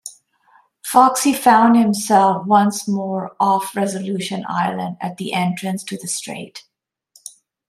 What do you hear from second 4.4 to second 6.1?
Island, at the entrance to the